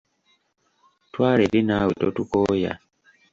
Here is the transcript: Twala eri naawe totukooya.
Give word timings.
Twala 1.11 1.41
eri 1.47 1.61
naawe 1.63 1.91
totukooya. 2.01 2.73